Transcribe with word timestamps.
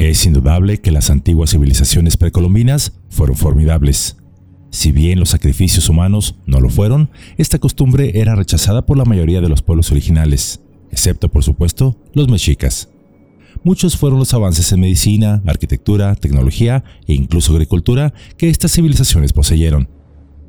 Es 0.00 0.24
indudable 0.24 0.78
que 0.78 0.92
las 0.92 1.10
antiguas 1.10 1.50
civilizaciones 1.50 2.16
precolombinas 2.16 2.94
fueron 3.10 3.36
formidables. 3.36 4.16
Si 4.70 4.92
bien 4.92 5.20
los 5.20 5.28
sacrificios 5.28 5.90
humanos 5.90 6.36
no 6.46 6.58
lo 6.58 6.70
fueron, 6.70 7.10
esta 7.36 7.58
costumbre 7.58 8.18
era 8.18 8.34
rechazada 8.34 8.86
por 8.86 8.96
la 8.96 9.04
mayoría 9.04 9.42
de 9.42 9.50
los 9.50 9.60
pueblos 9.60 9.90
originales, 9.90 10.62
excepto 10.90 11.28
por 11.28 11.44
supuesto 11.44 11.98
los 12.14 12.28
mexicas. 12.28 12.88
Muchos 13.62 13.98
fueron 13.98 14.18
los 14.18 14.32
avances 14.32 14.72
en 14.72 14.80
medicina, 14.80 15.42
arquitectura, 15.44 16.14
tecnología 16.14 16.82
e 17.06 17.12
incluso 17.12 17.52
agricultura 17.52 18.14
que 18.38 18.48
estas 18.48 18.72
civilizaciones 18.72 19.34
poseyeron. 19.34 19.90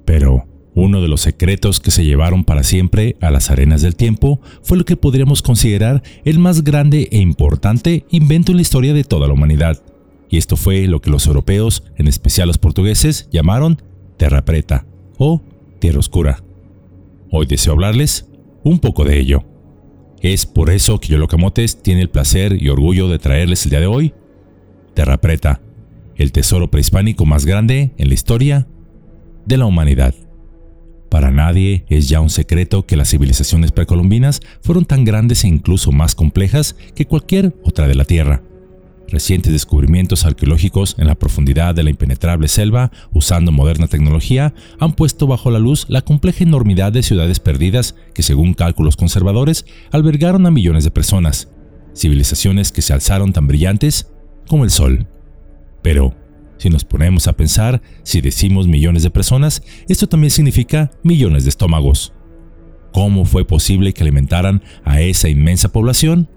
Pero 0.05 0.47
uno 0.73 1.01
de 1.01 1.07
los 1.07 1.21
secretos 1.21 1.79
que 1.79 1.91
se 1.91 2.05
llevaron 2.05 2.43
para 2.43 2.63
siempre 2.63 3.17
a 3.21 3.29
las 3.29 3.51
arenas 3.51 3.81
del 3.81 3.95
tiempo 3.95 4.39
fue 4.63 4.77
lo 4.77 4.85
que 4.85 4.95
podríamos 4.95 5.41
considerar 5.41 6.01
el 6.23 6.39
más 6.39 6.63
grande 6.63 7.09
e 7.11 7.17
importante 7.20 8.05
invento 8.09 8.51
en 8.51 8.57
la 8.57 8.61
historia 8.61 8.93
de 8.93 9.03
toda 9.03 9.27
la 9.27 9.34
humanidad. 9.34 9.81
Y 10.29 10.38
esto 10.38 10.55
fue 10.55 10.88
lo 10.88 11.02
que 11.02 11.09
los 11.09 11.27
europeos, 11.27 11.84
en 11.98 12.07
especial 12.07 12.48
los 12.48 12.57
portugueses, 12.57 13.27
llamaron 13.31 13.81
Terra 14.15 14.45
Preta 14.45 14.85
o 15.17 15.41
Tierra 15.79 15.99
Oscura. 15.99 16.41
Hoy 17.29 17.45
deseo 17.45 17.73
hablarles 17.73 18.27
un 18.63 18.79
poco 18.79 19.03
de 19.03 19.20
ello. 19.20 19.43
Es 20.21 20.45
por 20.45 20.70
eso 20.70 20.99
que 20.99 21.09
Yolocamotes 21.09 21.81
tiene 21.81 22.01
el 22.01 22.09
placer 22.09 22.62
y 22.62 22.70
orgullo 22.70 23.09
de 23.09 23.20
traerles 23.20 23.65
el 23.65 23.71
día 23.71 23.79
de 23.81 23.88
hoy 23.88 24.13
Terra 24.93 25.20
Preta, 25.20 25.62
el 26.15 26.31
tesoro 26.31 26.70
prehispánico 26.70 27.26
más 27.26 27.45
grande 27.45 27.91
en 27.98 28.07
la 28.07 28.13
historia 28.13 28.67
de 29.45 29.57
la 29.57 29.65
humanidad. 29.65 30.13
Para 31.11 31.29
nadie 31.29 31.83
es 31.89 32.07
ya 32.07 32.21
un 32.21 32.29
secreto 32.29 32.85
que 32.85 32.95
las 32.95 33.09
civilizaciones 33.09 33.73
precolombinas 33.73 34.39
fueron 34.61 34.85
tan 34.85 35.03
grandes 35.03 35.43
e 35.43 35.49
incluso 35.49 35.91
más 35.91 36.15
complejas 36.15 36.77
que 36.95 37.05
cualquier 37.05 37.53
otra 37.65 37.89
de 37.89 37.95
la 37.95 38.05
Tierra. 38.05 38.43
Recientes 39.09 39.51
descubrimientos 39.51 40.23
arqueológicos 40.23 40.95
en 40.97 41.07
la 41.07 41.15
profundidad 41.15 41.75
de 41.75 41.84
la 41.84 41.89
impenetrable 41.89 42.47
selva, 42.47 42.93
usando 43.12 43.51
moderna 43.51 43.90
tecnología, 43.90 44.53
han 44.79 44.93
puesto 44.93 45.27
bajo 45.27 45.51
la 45.51 45.59
luz 45.59 45.85
la 45.90 46.01
compleja 46.01 46.45
enormidad 46.45 46.93
de 46.93 47.03
ciudades 47.03 47.41
perdidas 47.41 47.93
que, 48.13 48.23
según 48.23 48.53
cálculos 48.53 48.96
conservadores, 48.96 49.65
albergaron 49.91 50.46
a 50.46 50.51
millones 50.51 50.85
de 50.85 50.91
personas, 50.91 51.49
civilizaciones 51.93 52.71
que 52.71 52.81
se 52.81 52.93
alzaron 52.93 53.34
tan 53.34 53.48
brillantes 53.48 54.07
como 54.48 54.63
el 54.63 54.71
Sol. 54.71 55.07
Pero, 55.81 56.15
si 56.62 56.70
nos 56.70 56.85
ponemos 56.85 57.27
a 57.27 57.34
pensar, 57.34 57.81
si 58.04 58.21
decimos 58.21 58.67
millones 58.67 59.01
de 59.01 59.09
personas, 59.09 59.63
esto 59.90 60.07
también 60.07 60.29
significa 60.29 60.91
millones 61.01 61.43
de 61.43 61.49
estómagos. 61.49 62.13
¿Cómo 62.93 63.26
fue 63.26 63.45
posible 63.48 63.93
que 63.93 64.03
alimentaran 64.03 64.62
a 64.84 65.01
esa 65.01 65.28
inmensa 65.28 65.72
población? 65.72 66.29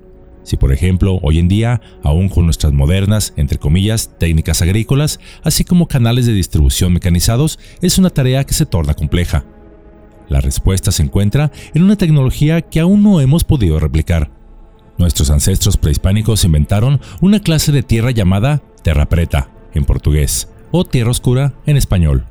Si 0.43 0.57
por 0.57 0.73
ejemplo 0.73 1.19
hoy 1.23 1.39
en 1.39 1.49
día, 1.49 1.83
aún 2.03 2.31
con 2.31 2.47
nuestras 2.47 2.73
modernas, 2.73 3.35
entre 3.37 3.59
comillas, 3.59 4.13
técnicas 4.19 4.63
agrícolas, 4.63 5.21
así 5.43 5.63
como 5.63 5.89
canales 5.89 6.25
de 6.25 6.33
distribución 6.33 6.95
mecanizados, 6.95 7.59
es 7.83 7.99
una 7.99 8.09
tarea 8.09 8.45
que 8.45 8.55
se 8.55 8.65
torna 8.65 8.95
compleja. 8.95 9.45
La 10.31 10.41
respuesta 10.41 10.91
se 10.91 11.03
encuentra 11.03 11.53
en 11.75 11.83
una 11.83 11.97
tecnología 11.97 12.63
que 12.63 12.81
aún 12.81 13.03
no 13.03 13.21
hemos 13.21 13.45
podido 13.45 13.79
replicar. 13.79 14.31
Nuestros 14.97 15.29
ancestros 15.29 15.77
prehispánicos 15.77 16.47
inventaron 16.47 17.03
una 17.21 17.41
clase 17.41 17.73
de 17.73 17.83
tierra 17.83 18.11
llamada 18.11 18.63
terra 18.85 19.09
preta, 19.09 19.51
en 19.75 19.85
portugués 19.85 20.49
o 20.71 20.85
Tierra 20.85 21.11
Oscura 21.11 21.55
en 21.67 21.77
español. 21.77 22.27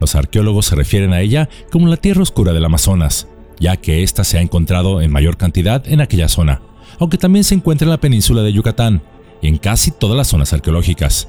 Los 0.00 0.14
arqueólogos 0.14 0.66
se 0.66 0.76
refieren 0.76 1.12
a 1.12 1.20
ella 1.20 1.48
como 1.70 1.88
la 1.88 1.96
Tierra 1.96 2.22
Oscura 2.22 2.52
del 2.52 2.64
Amazonas, 2.64 3.28
ya 3.58 3.76
que 3.76 4.02
ésta 4.02 4.24
se 4.24 4.38
ha 4.38 4.42
encontrado 4.42 5.00
en 5.00 5.10
mayor 5.10 5.36
cantidad 5.36 5.86
en 5.88 6.00
aquella 6.00 6.28
zona, 6.28 6.60
aunque 6.98 7.18
también 7.18 7.44
se 7.44 7.54
encuentra 7.54 7.86
en 7.86 7.90
la 7.90 8.00
península 8.00 8.42
de 8.42 8.52
Yucatán 8.52 9.02
y 9.40 9.48
en 9.48 9.58
casi 9.58 9.90
todas 9.90 10.16
las 10.16 10.28
zonas 10.28 10.52
arqueológicas. 10.52 11.28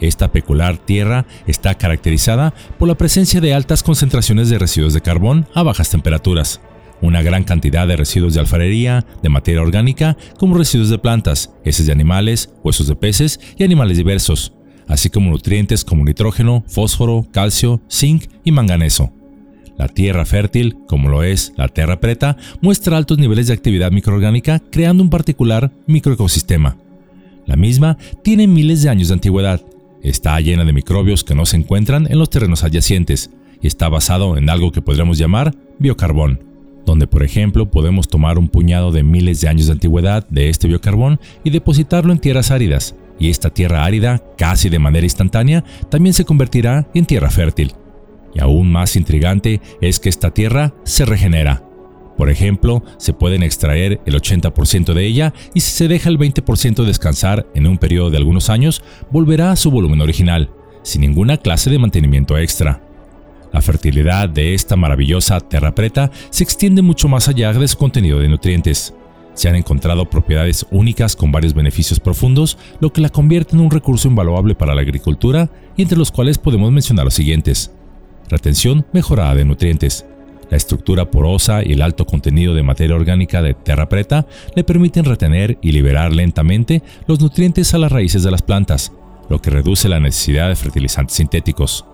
Esta 0.00 0.32
peculiar 0.32 0.78
tierra 0.78 1.26
está 1.46 1.76
caracterizada 1.76 2.52
por 2.78 2.88
la 2.88 2.96
presencia 2.96 3.40
de 3.40 3.54
altas 3.54 3.82
concentraciones 3.82 4.50
de 4.50 4.58
residuos 4.58 4.92
de 4.92 5.00
carbón 5.00 5.46
a 5.54 5.62
bajas 5.62 5.90
temperaturas, 5.90 6.60
una 7.00 7.22
gran 7.22 7.44
cantidad 7.44 7.86
de 7.86 7.96
residuos 7.96 8.34
de 8.34 8.40
alfarería, 8.40 9.06
de 9.22 9.28
materia 9.28 9.62
orgánica, 9.62 10.16
como 10.38 10.56
residuos 10.56 10.90
de 10.90 10.98
plantas, 10.98 11.52
heces 11.64 11.86
de 11.86 11.92
animales, 11.92 12.50
huesos 12.62 12.88
de 12.88 12.96
peces 12.96 13.40
y 13.56 13.64
animales 13.64 13.96
diversos, 13.96 14.52
así 14.88 15.10
como 15.10 15.30
nutrientes 15.30 15.84
como 15.84 16.04
nitrógeno, 16.04 16.64
fósforo, 16.66 17.26
calcio, 17.32 17.80
zinc 17.90 18.24
y 18.44 18.52
manganeso. 18.52 19.12
La 19.76 19.88
tierra 19.88 20.24
fértil, 20.24 20.76
como 20.86 21.08
lo 21.08 21.22
es 21.22 21.52
la 21.56 21.68
tierra 21.68 21.98
preta, 21.98 22.36
muestra 22.60 22.96
altos 22.96 23.18
niveles 23.18 23.48
de 23.48 23.54
actividad 23.54 23.90
microorgánica 23.90 24.60
creando 24.70 25.02
un 25.02 25.10
particular 25.10 25.72
microecosistema. 25.86 26.76
La 27.46 27.56
misma 27.56 27.98
tiene 28.22 28.46
miles 28.46 28.82
de 28.82 28.88
años 28.88 29.08
de 29.08 29.14
antigüedad, 29.14 29.60
está 30.02 30.38
llena 30.40 30.64
de 30.64 30.72
microbios 30.72 31.24
que 31.24 31.34
no 31.34 31.44
se 31.44 31.56
encuentran 31.56 32.06
en 32.10 32.18
los 32.18 32.30
terrenos 32.30 32.62
adyacentes 32.62 33.30
y 33.60 33.66
está 33.66 33.88
basado 33.88 34.36
en 34.36 34.48
algo 34.48 34.70
que 34.70 34.82
podríamos 34.82 35.18
llamar 35.18 35.54
biocarbón, 35.78 36.40
donde 36.86 37.06
por 37.06 37.22
ejemplo 37.22 37.70
podemos 37.70 38.08
tomar 38.08 38.38
un 38.38 38.48
puñado 38.48 38.92
de 38.92 39.02
miles 39.02 39.40
de 39.40 39.48
años 39.48 39.66
de 39.66 39.72
antigüedad 39.72 40.26
de 40.28 40.50
este 40.50 40.68
biocarbón 40.68 41.18
y 41.42 41.50
depositarlo 41.50 42.12
en 42.12 42.18
tierras 42.18 42.50
áridas, 42.50 42.94
y 43.18 43.30
esta 43.30 43.50
tierra 43.50 43.84
árida, 43.84 44.22
casi 44.36 44.68
de 44.68 44.78
manera 44.78 45.06
instantánea, 45.06 45.64
también 45.90 46.14
se 46.14 46.24
convertirá 46.24 46.88
en 46.94 47.06
tierra 47.06 47.30
fértil. 47.30 47.74
Y 48.34 48.40
aún 48.40 48.70
más 48.70 48.96
intrigante 48.96 49.60
es 49.80 50.00
que 50.00 50.08
esta 50.08 50.32
tierra 50.32 50.74
se 50.84 51.04
regenera. 51.04 51.62
Por 52.16 52.30
ejemplo, 52.30 52.84
se 52.96 53.12
pueden 53.12 53.42
extraer 53.42 54.00
el 54.06 54.14
80% 54.14 54.92
de 54.92 55.04
ella 55.04 55.34
y 55.52 55.60
si 55.60 55.72
se 55.72 55.88
deja 55.88 56.08
el 56.08 56.18
20% 56.18 56.84
descansar 56.84 57.46
en 57.54 57.66
un 57.66 57.78
periodo 57.78 58.10
de 58.10 58.18
algunos 58.18 58.50
años, 58.50 58.82
volverá 59.10 59.50
a 59.50 59.56
su 59.56 59.70
volumen 59.70 60.00
original, 60.00 60.50
sin 60.82 61.00
ninguna 61.00 61.38
clase 61.38 61.70
de 61.70 61.78
mantenimiento 61.78 62.38
extra. 62.38 62.82
La 63.52 63.62
fertilidad 63.62 64.28
de 64.28 64.54
esta 64.54 64.74
maravillosa 64.76 65.40
tierra 65.40 65.74
preta 65.74 66.10
se 66.30 66.42
extiende 66.42 66.82
mucho 66.82 67.08
más 67.08 67.28
allá 67.28 67.52
de 67.52 67.68
su 67.68 67.78
contenido 67.78 68.18
de 68.18 68.28
nutrientes. 68.28 68.94
Se 69.34 69.48
han 69.48 69.56
encontrado 69.56 70.08
propiedades 70.08 70.64
únicas 70.70 71.16
con 71.16 71.32
varios 71.32 71.54
beneficios 71.54 72.00
profundos, 72.00 72.56
lo 72.80 72.92
que 72.92 73.00
la 73.00 73.08
convierte 73.08 73.56
en 73.56 73.62
un 73.62 73.70
recurso 73.70 74.08
invaluable 74.08 74.54
para 74.54 74.74
la 74.74 74.82
agricultura 74.82 75.50
y 75.76 75.82
entre 75.82 75.98
los 75.98 76.12
cuales 76.12 76.38
podemos 76.38 76.70
mencionar 76.70 77.04
los 77.04 77.14
siguientes. 77.14 77.72
Retención 78.28 78.86
mejorada 78.92 79.34
de 79.34 79.44
nutrientes. 79.44 80.06
La 80.50 80.56
estructura 80.56 81.10
porosa 81.10 81.64
y 81.64 81.72
el 81.72 81.82
alto 81.82 82.06
contenido 82.06 82.54
de 82.54 82.62
materia 82.62 82.94
orgánica 82.94 83.42
de 83.42 83.54
terra 83.54 83.88
preta 83.88 84.26
le 84.54 84.62
permiten 84.62 85.04
retener 85.04 85.58
y 85.62 85.72
liberar 85.72 86.14
lentamente 86.14 86.82
los 87.06 87.20
nutrientes 87.20 87.74
a 87.74 87.78
las 87.78 87.90
raíces 87.90 88.22
de 88.22 88.30
las 88.30 88.42
plantas, 88.42 88.92
lo 89.28 89.40
que 89.40 89.50
reduce 89.50 89.88
la 89.88 90.00
necesidad 90.00 90.48
de 90.48 90.56
fertilizantes 90.56 91.16
sintéticos. 91.16 91.86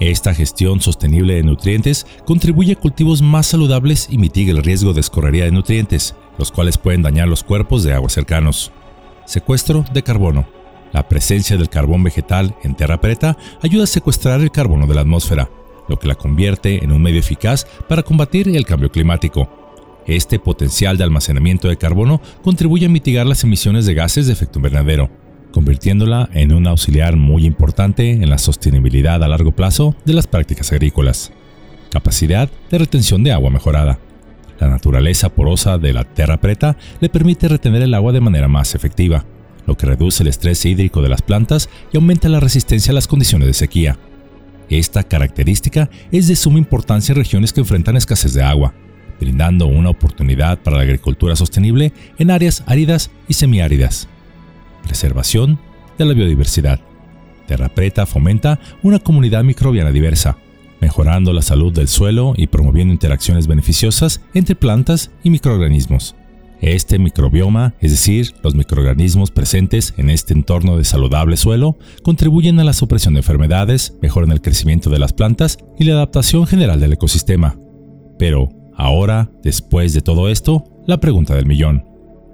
Esta 0.00 0.32
gestión 0.32 0.80
sostenible 0.80 1.34
de 1.34 1.42
nutrientes 1.42 2.06
contribuye 2.24 2.72
a 2.72 2.76
cultivos 2.76 3.20
más 3.20 3.46
saludables 3.46 4.08
y 4.10 4.18
mitiga 4.18 4.52
el 4.52 4.62
riesgo 4.62 4.92
de 4.92 5.00
escorrería 5.00 5.44
de 5.44 5.50
nutrientes, 5.50 6.14
los 6.38 6.52
cuales 6.52 6.78
pueden 6.78 7.02
dañar 7.02 7.28
los 7.28 7.44
cuerpos 7.44 7.84
de 7.84 7.92
agua 7.92 8.08
cercanos. 8.08 8.72
Secuestro 9.26 9.84
de 9.92 10.02
carbono. 10.02 10.46
La 10.92 11.06
presencia 11.06 11.56
del 11.56 11.68
carbón 11.68 12.02
vegetal 12.02 12.54
en 12.62 12.74
tierra 12.74 13.00
preta 13.00 13.36
ayuda 13.62 13.84
a 13.84 13.88
secuestrar 13.88 14.40
el 14.40 14.50
carbono 14.50 14.86
de 14.86 14.94
la 14.94 15.02
atmósfera, 15.02 15.50
lo 15.88 15.98
que 15.98 16.08
la 16.08 16.14
convierte 16.14 16.82
en 16.82 16.92
un 16.92 17.02
medio 17.02 17.20
eficaz 17.20 17.66
para 17.88 18.02
combatir 18.02 18.48
el 18.48 18.64
cambio 18.64 18.90
climático. 18.90 19.50
Este 20.06 20.38
potencial 20.38 20.96
de 20.96 21.04
almacenamiento 21.04 21.68
de 21.68 21.76
carbono 21.76 22.22
contribuye 22.42 22.86
a 22.86 22.88
mitigar 22.88 23.26
las 23.26 23.44
emisiones 23.44 23.84
de 23.84 23.92
gases 23.92 24.26
de 24.26 24.32
efecto 24.32 24.58
invernadero, 24.58 25.10
convirtiéndola 25.52 26.30
en 26.32 26.54
un 26.54 26.66
auxiliar 26.66 27.16
muy 27.16 27.44
importante 27.44 28.12
en 28.12 28.30
la 28.30 28.38
sostenibilidad 28.38 29.22
a 29.22 29.28
largo 29.28 29.52
plazo 29.52 29.94
de 30.06 30.14
las 30.14 30.26
prácticas 30.26 30.72
agrícolas. 30.72 31.32
Capacidad 31.90 32.50
de 32.70 32.78
retención 32.78 33.22
de 33.22 33.32
agua 33.32 33.50
mejorada. 33.50 33.98
La 34.58 34.68
naturaleza 34.68 35.28
porosa 35.28 35.78
de 35.78 35.92
la 35.92 36.04
tierra 36.04 36.40
preta 36.40 36.76
le 37.00 37.08
permite 37.08 37.48
retener 37.48 37.82
el 37.82 37.94
agua 37.94 38.12
de 38.12 38.20
manera 38.20 38.48
más 38.48 38.74
efectiva, 38.74 39.24
lo 39.66 39.76
que 39.76 39.86
reduce 39.86 40.22
el 40.22 40.28
estrés 40.28 40.64
hídrico 40.64 41.02
de 41.02 41.08
las 41.08 41.22
plantas 41.22 41.68
y 41.92 41.96
aumenta 41.96 42.28
la 42.28 42.40
resistencia 42.40 42.90
a 42.90 42.94
las 42.94 43.06
condiciones 43.06 43.46
de 43.46 43.54
sequía. 43.54 43.98
Esta 44.68 45.04
característica 45.04 45.88
es 46.10 46.28
de 46.28 46.36
suma 46.36 46.58
importancia 46.58 47.12
en 47.12 47.18
regiones 47.18 47.52
que 47.52 47.60
enfrentan 47.60 47.96
escasez 47.96 48.34
de 48.34 48.42
agua, 48.42 48.74
brindando 49.20 49.66
una 49.66 49.90
oportunidad 49.90 50.58
para 50.58 50.76
la 50.76 50.82
agricultura 50.82 51.36
sostenible 51.36 51.92
en 52.18 52.30
áreas 52.30 52.64
áridas 52.66 53.10
y 53.28 53.34
semiáridas. 53.34 54.08
Preservación 54.82 55.58
de 55.96 56.04
la 56.04 56.14
biodiversidad. 56.14 56.80
Terra 57.46 57.68
Preta 57.68 58.06
fomenta 58.06 58.60
una 58.82 58.98
comunidad 58.98 59.42
microbiana 59.44 59.90
diversa, 59.90 60.36
mejorando 60.80 61.32
la 61.32 61.42
salud 61.42 61.72
del 61.72 61.88
suelo 61.88 62.34
y 62.36 62.46
promoviendo 62.46 62.92
interacciones 62.92 63.46
beneficiosas 63.46 64.20
entre 64.34 64.54
plantas 64.54 65.10
y 65.22 65.30
microorganismos. 65.30 66.14
Este 66.60 66.98
microbioma, 66.98 67.74
es 67.80 67.92
decir, 67.92 68.34
los 68.42 68.54
microorganismos 68.54 69.30
presentes 69.30 69.94
en 69.96 70.10
este 70.10 70.34
entorno 70.34 70.76
de 70.76 70.84
saludable 70.84 71.36
suelo, 71.36 71.78
contribuyen 72.02 72.58
a 72.58 72.64
la 72.64 72.72
supresión 72.72 73.14
de 73.14 73.20
enfermedades, 73.20 73.94
mejoran 74.02 74.32
el 74.32 74.40
crecimiento 74.40 74.90
de 74.90 74.98
las 74.98 75.12
plantas 75.12 75.58
y 75.78 75.84
la 75.84 75.94
adaptación 75.94 76.46
general 76.46 76.80
del 76.80 76.94
ecosistema. 76.94 77.56
Pero, 78.18 78.48
ahora, 78.74 79.30
después 79.44 79.94
de 79.94 80.00
todo 80.00 80.28
esto, 80.28 80.64
la 80.86 80.98
pregunta 80.98 81.36
del 81.36 81.46
millón. 81.46 81.84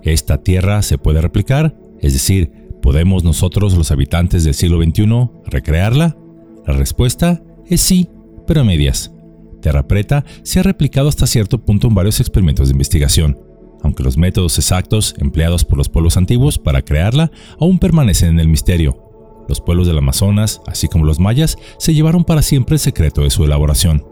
¿Esta 0.02 0.42
tierra 0.42 0.80
se 0.80 0.96
puede 0.96 1.20
replicar? 1.20 1.76
Es 2.00 2.14
decir, 2.14 2.64
¿Podemos 2.84 3.24
nosotros, 3.24 3.78
los 3.78 3.90
habitantes 3.90 4.44
del 4.44 4.52
siglo 4.52 4.76
XXI, 4.76 5.30
recrearla? 5.46 6.18
La 6.66 6.74
respuesta 6.74 7.42
es 7.66 7.80
sí, 7.80 8.10
pero 8.46 8.60
a 8.60 8.64
medias. 8.64 9.12
Terra 9.62 9.86
Preta 9.88 10.24
se 10.42 10.60
ha 10.60 10.62
replicado 10.62 11.08
hasta 11.08 11.26
cierto 11.26 11.64
punto 11.64 11.88
en 11.88 11.94
varios 11.94 12.20
experimentos 12.20 12.68
de 12.68 12.72
investigación, 12.72 13.38
aunque 13.82 14.02
los 14.02 14.16
métodos 14.16 14.58
exactos 14.58 15.14
empleados 15.18 15.64
por 15.64 15.78
los 15.78 15.88
pueblos 15.88 16.16
antiguos 16.16 16.58
para 16.58 16.82
crearla 16.82 17.30
aún 17.58 17.78
permanecen 17.78 18.30
en 18.30 18.40
el 18.40 18.48
misterio. 18.48 19.00
Los 19.48 19.60
pueblos 19.60 19.86
del 19.86 19.98
Amazonas, 19.98 20.60
así 20.66 20.88
como 20.88 21.04
los 21.04 21.20
mayas, 21.20 21.56
se 21.78 21.94
llevaron 21.94 22.24
para 22.24 22.42
siempre 22.42 22.74
el 22.74 22.80
secreto 22.80 23.22
de 23.22 23.30
su 23.30 23.44
elaboración. 23.44 24.04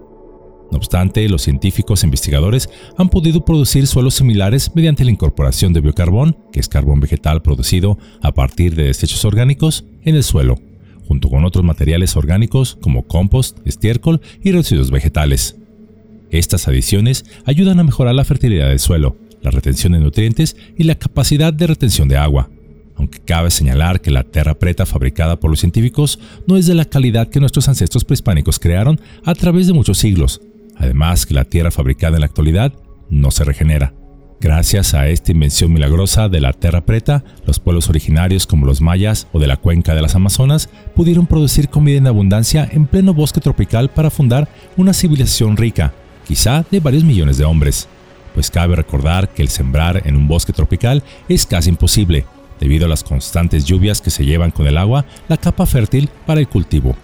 No 0.70 0.78
obstante, 0.78 1.28
los 1.28 1.42
científicos 1.42 2.02
e 2.02 2.06
investigadores 2.06 2.70
han 2.96 3.10
podido 3.10 3.44
producir 3.44 3.86
suelos 3.86 4.14
similares 4.14 4.74
mediante 4.74 5.04
la 5.04 5.10
incorporación 5.10 5.74
de 5.74 5.82
biocarbón, 5.82 6.38
que 6.50 6.60
es 6.60 6.68
carbón 6.68 7.00
vegetal 7.00 7.42
producido 7.42 7.98
a 8.22 8.32
partir 8.32 8.74
de 8.74 8.84
desechos 8.84 9.24
orgánicos, 9.26 9.84
en 10.02 10.16
el 10.16 10.22
suelo, 10.22 10.56
junto 11.12 11.28
con 11.28 11.44
otros 11.44 11.62
materiales 11.62 12.16
orgánicos 12.16 12.78
como 12.80 13.06
compost, 13.06 13.58
estiércol 13.66 14.22
y 14.42 14.50
residuos 14.50 14.90
vegetales. 14.90 15.56
Estas 16.30 16.68
adiciones 16.68 17.26
ayudan 17.44 17.78
a 17.80 17.84
mejorar 17.84 18.14
la 18.14 18.24
fertilidad 18.24 18.70
del 18.70 18.78
suelo, 18.78 19.18
la 19.42 19.50
retención 19.50 19.92
de 19.92 20.00
nutrientes 20.00 20.56
y 20.74 20.84
la 20.84 20.94
capacidad 20.94 21.52
de 21.52 21.66
retención 21.66 22.08
de 22.08 22.16
agua, 22.16 22.48
aunque 22.96 23.18
cabe 23.18 23.50
señalar 23.50 24.00
que 24.00 24.10
la 24.10 24.22
terra 24.22 24.58
preta 24.58 24.86
fabricada 24.86 25.38
por 25.38 25.50
los 25.50 25.60
científicos 25.60 26.18
no 26.46 26.56
es 26.56 26.66
de 26.66 26.74
la 26.74 26.86
calidad 26.86 27.28
que 27.28 27.40
nuestros 27.40 27.68
ancestros 27.68 28.04
prehispánicos 28.04 28.58
crearon 28.58 28.98
a 29.22 29.34
través 29.34 29.66
de 29.66 29.74
muchos 29.74 29.98
siglos, 29.98 30.40
además 30.78 31.26
que 31.26 31.34
la 31.34 31.44
tierra 31.44 31.70
fabricada 31.70 32.16
en 32.16 32.20
la 32.20 32.26
actualidad 32.26 32.72
no 33.10 33.30
se 33.30 33.44
regenera. 33.44 33.92
Gracias 34.42 34.92
a 34.94 35.06
esta 35.06 35.30
invención 35.30 35.72
milagrosa 35.72 36.28
de 36.28 36.40
la 36.40 36.52
terra 36.52 36.80
preta, 36.80 37.22
los 37.46 37.60
pueblos 37.60 37.88
originarios 37.88 38.44
como 38.44 38.66
los 38.66 38.80
mayas 38.80 39.28
o 39.32 39.38
de 39.38 39.46
la 39.46 39.56
cuenca 39.56 39.94
de 39.94 40.02
las 40.02 40.16
Amazonas 40.16 40.68
pudieron 40.96 41.28
producir 41.28 41.68
comida 41.68 41.98
en 41.98 42.08
abundancia 42.08 42.68
en 42.72 42.86
pleno 42.88 43.14
bosque 43.14 43.40
tropical 43.40 43.88
para 43.88 44.10
fundar 44.10 44.48
una 44.76 44.94
civilización 44.94 45.56
rica, 45.56 45.92
quizá 46.26 46.64
de 46.72 46.80
varios 46.80 47.04
millones 47.04 47.38
de 47.38 47.44
hombres. 47.44 47.86
Pues 48.34 48.50
cabe 48.50 48.74
recordar 48.74 49.28
que 49.28 49.42
el 49.42 49.48
sembrar 49.48 50.02
en 50.08 50.16
un 50.16 50.26
bosque 50.26 50.52
tropical 50.52 51.04
es 51.28 51.46
casi 51.46 51.68
imposible, 51.68 52.24
debido 52.58 52.86
a 52.86 52.88
las 52.88 53.04
constantes 53.04 53.64
lluvias 53.64 54.00
que 54.00 54.10
se 54.10 54.24
llevan 54.24 54.50
con 54.50 54.66
el 54.66 54.76
agua 54.76 55.04
la 55.28 55.36
capa 55.36 55.66
fértil 55.66 56.10
para 56.26 56.40
el 56.40 56.48
cultivo. 56.48 56.96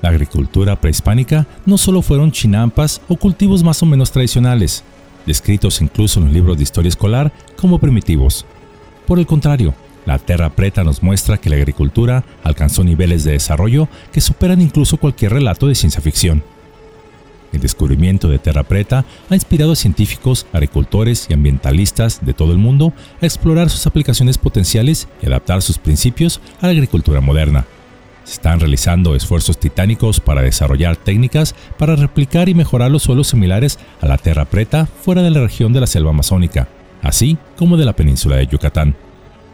La 0.00 0.08
agricultura 0.08 0.80
prehispánica 0.80 1.46
no 1.66 1.76
solo 1.76 2.00
fueron 2.00 2.32
chinampas 2.32 3.02
o 3.06 3.16
cultivos 3.16 3.62
más 3.62 3.82
o 3.82 3.86
menos 3.86 4.12
tradicionales, 4.12 4.82
descritos 5.26 5.80
incluso 5.80 6.18
en 6.18 6.26
los 6.26 6.34
libros 6.34 6.56
de 6.56 6.62
historia 6.62 6.88
escolar 6.88 7.32
como 7.56 7.78
primitivos. 7.78 8.46
Por 9.06 9.18
el 9.18 9.26
contrario, 9.26 9.74
la 10.06 10.18
Terra 10.18 10.50
Preta 10.50 10.84
nos 10.84 11.02
muestra 11.02 11.38
que 11.38 11.50
la 11.50 11.56
agricultura 11.56 12.24
alcanzó 12.44 12.84
niveles 12.84 13.24
de 13.24 13.32
desarrollo 13.32 13.88
que 14.12 14.20
superan 14.20 14.60
incluso 14.60 14.96
cualquier 14.96 15.32
relato 15.32 15.66
de 15.66 15.74
ciencia 15.74 16.00
ficción. 16.00 16.44
El 17.52 17.60
descubrimiento 17.60 18.28
de 18.28 18.38
Terra 18.38 18.64
Preta 18.64 19.04
ha 19.30 19.34
inspirado 19.34 19.72
a 19.72 19.76
científicos, 19.76 20.46
agricultores 20.52 21.26
y 21.28 21.34
ambientalistas 21.34 22.24
de 22.24 22.34
todo 22.34 22.52
el 22.52 22.58
mundo 22.58 22.92
a 23.20 23.26
explorar 23.26 23.70
sus 23.70 23.86
aplicaciones 23.86 24.38
potenciales 24.38 25.08
y 25.22 25.26
adaptar 25.26 25.62
sus 25.62 25.78
principios 25.78 26.40
a 26.60 26.66
la 26.66 26.72
agricultura 26.72 27.20
moderna. 27.20 27.66
Se 28.26 28.32
están 28.32 28.58
realizando 28.58 29.14
esfuerzos 29.14 29.56
titánicos 29.56 30.18
para 30.18 30.42
desarrollar 30.42 30.96
técnicas 30.96 31.54
para 31.78 31.94
replicar 31.94 32.48
y 32.48 32.54
mejorar 32.54 32.90
los 32.90 33.04
suelos 33.04 33.28
similares 33.28 33.78
a 34.00 34.08
la 34.08 34.18
Terra 34.18 34.46
Preta 34.46 34.86
fuera 34.86 35.22
de 35.22 35.30
la 35.30 35.42
región 35.42 35.72
de 35.72 35.78
la 35.78 35.86
selva 35.86 36.10
amazónica, 36.10 36.66
así 37.02 37.38
como 37.56 37.76
de 37.76 37.84
la 37.84 37.94
península 37.94 38.34
de 38.34 38.48
Yucatán. 38.48 38.96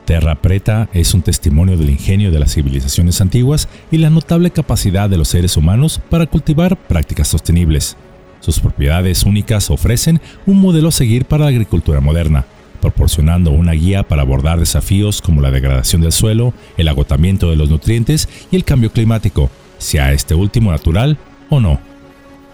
Terra 0.07 0.37
Preta 0.37 0.89
es 0.95 1.13
un 1.13 1.21
testimonio 1.21 1.77
del 1.77 1.91
ingenio 1.91 2.31
de 2.31 2.39
las 2.39 2.55
civilizaciones 2.55 3.21
antiguas 3.21 3.69
y 3.91 3.99
la 3.99 4.09
notable 4.09 4.51
capacidad 4.51 5.11
de 5.11 5.19
los 5.19 5.29
seres 5.29 5.59
humanos 5.59 6.01
para 6.09 6.25
cultivar 6.25 6.79
prácticas 6.79 7.29
sostenibles. 7.29 7.99
Sus 8.41 8.59
propiedades 8.59 9.25
únicas 9.25 9.71
ofrecen 9.71 10.23
un 10.47 10.59
modelo 10.59 10.89
a 10.89 10.93
seguir 10.93 11.27
para 11.27 11.45
la 11.45 11.51
agricultura 11.51 12.01
moderna, 12.01 12.47
proporcionando 12.83 13.51
una 13.53 13.73
guía 13.73 14.03
para 14.03 14.21
abordar 14.21 14.59
desafíos 14.59 15.23
como 15.23 15.41
la 15.41 15.51
degradación 15.51 16.03
del 16.03 16.13
suelo, 16.13 16.53
el 16.77 16.89
agotamiento 16.89 17.49
de 17.49 17.57
los 17.57 17.71
nutrientes 17.71 18.29
y 18.51 18.57
el 18.57 18.65
cambio 18.65 18.93
climático, 18.93 19.51
sea 19.79 20.13
este 20.13 20.35
último 20.35 20.71
natural 20.71 21.17
o 21.49 21.61
no. 21.61 21.81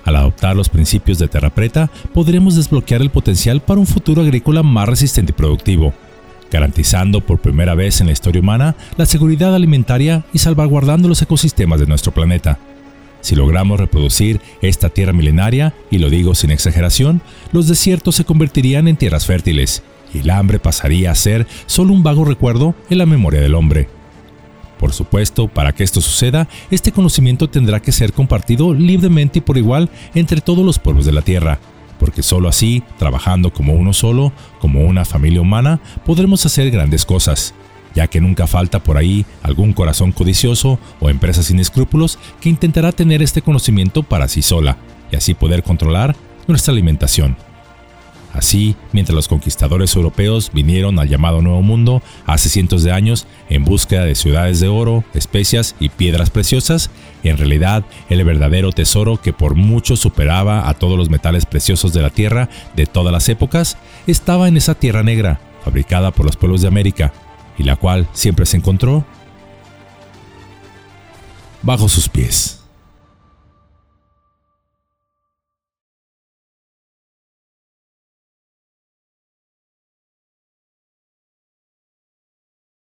Al 0.05 0.15
adoptar 0.15 0.55
los 0.55 0.69
principios 0.69 1.19
de 1.19 1.27
Terra 1.27 1.51
Preta, 1.51 1.91
podremos 2.15 2.55
desbloquear 2.55 3.03
el 3.03 3.11
potencial 3.11 3.61
para 3.61 3.81
un 3.81 3.87
futuro 3.87 4.23
agrícola 4.23 4.63
más 4.63 4.89
resistente 4.89 5.33
y 5.33 5.35
productivo 5.35 5.93
garantizando 6.51 7.21
por 7.21 7.41
primera 7.41 7.75
vez 7.75 8.01
en 8.01 8.07
la 8.07 8.15
historia 8.15 8.41
humana 8.41 8.75
la 8.97 9.05
seguridad 9.05 9.55
alimentaria 9.55 10.25
y 10.33 10.39
salvaguardando 10.39 11.07
los 11.07 11.21
ecosistemas 11.21 11.79
de 11.79 11.87
nuestro 11.87 12.13
planeta. 12.13 12.59
Si 13.21 13.35
logramos 13.35 13.79
reproducir 13.79 14.41
esta 14.63 14.89
tierra 14.89 15.13
milenaria, 15.13 15.75
y 15.91 15.99
lo 15.99 16.09
digo 16.09 16.35
sin 16.35 16.51
exageración, 16.51 17.21
los 17.53 17.69
desiertos 17.69 18.15
se 18.15 18.25
convertirían 18.25 18.89
en 18.89 18.97
tierras 18.97 19.27
fértiles 19.27 19.83
y 20.13 20.19
el 20.19 20.31
hambre 20.31 20.59
pasaría 20.59 21.11
a 21.11 21.15
ser 21.15 21.47
solo 21.67 21.93
un 21.93 22.03
vago 22.03 22.25
recuerdo 22.25 22.75
en 22.91 22.99
la 22.99 23.07
memoria 23.07 23.41
del 23.41 23.55
hombre. 23.55 23.89
Por 24.79 24.93
supuesto, 24.93 25.49
para 25.49 25.73
que 25.73 25.83
esto 25.83 26.01
suceda, 26.01 26.49
este 26.71 26.93
conocimiento 26.93 27.51
tendrá 27.51 27.81
que 27.81 27.93
ser 27.93 28.13
compartido 28.13 28.75
libremente 28.75 29.41
y 29.41 29.43
por 29.43 29.59
igual 29.59 29.91
entre 30.15 30.41
todos 30.41 30.65
los 30.65 30.79
pueblos 30.79 31.05
de 31.05 31.13
la 31.13 31.23
Tierra, 31.23 31.59
porque 31.99 32.23
solo 32.23 32.49
así, 32.49 32.83
trabajando 32.99 33.53
como 33.53 33.75
uno 33.75 33.93
solo, 33.93 34.33
como 34.61 34.85
una 34.85 35.05
familia 35.05 35.41
humana, 35.41 35.81
podremos 36.07 36.47
hacer 36.47 36.71
grandes 36.71 37.05
cosas, 37.05 37.55
ya 37.95 38.07
que 38.07 38.21
nunca 38.21 38.47
falta 38.47 38.83
por 38.83 38.97
ahí 38.97 39.27
algún 39.43 39.73
corazón 39.73 40.13
codicioso 40.13 40.79
o 41.01 41.11
empresa 41.11 41.43
sin 41.43 41.59
escrúpulos 41.59 42.19
que 42.41 42.49
intentará 42.49 42.93
tener 42.93 43.21
este 43.21 43.43
conocimiento 43.43 44.05
para 44.05 44.29
sí 44.29 44.43
sola 44.43 44.77
y 45.11 45.17
así 45.17 45.35
poder 45.35 45.65
controlar 45.65 46.15
nuestra 46.47 46.73
alimentación. 46.73 47.48
Así, 48.33 48.77
mientras 48.93 49.15
los 49.15 49.29
conquistadores 49.29 49.97
europeos 49.97 50.51
vinieron 50.53 50.99
al 50.99 51.09
llamado 51.09 51.41
Nuevo 51.41 51.63
Mundo 51.63 52.03
hace 52.27 52.49
cientos 52.49 52.83
de 52.83 52.93
años 52.93 53.27
en 53.49 53.65
búsqueda 53.65 54.05
de 54.05 54.15
ciudades 54.15 54.61
de 54.61 54.69
oro, 54.69 55.03
especias 55.15 55.75
y 55.81 55.89
piedras 55.89 56.31
preciosas, 56.31 56.91
en 57.25 57.39
realidad 57.39 57.85
el 58.11 58.25
verdadero 58.25 58.73
tesoro 58.73 59.21
que 59.21 59.33
por 59.33 59.55
mucho 59.55 59.97
superaba 59.97 60.69
a 60.69 60.75
todos 60.75 60.99
los 60.99 61.11
metales 61.11 61.47
preciosos 61.47 61.93
de 61.93 62.03
la 62.03 62.11
tierra 62.11 62.49
de 62.77 62.87
todas 62.87 63.13
las 63.13 63.29
épocas, 63.29 63.79
estaba 64.07 64.47
en 64.49 64.57
esa 64.57 64.75
tierra 64.75 65.03
negra, 65.03 65.41
fabricada 65.65 66.11
por 66.11 66.27
los 66.27 66.37
pueblos 66.37 66.61
de 66.61 66.69
América, 66.69 67.13
y 67.57 67.65
la 67.65 67.77
cual 67.77 68.09
siempre 68.13 68.47
se 68.47 68.59
encontró 68.59 69.05
bajo 71.63 71.89
sus 71.89 72.09
pies. 72.09 72.58